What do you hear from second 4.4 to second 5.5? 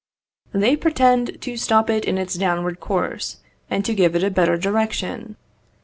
direction.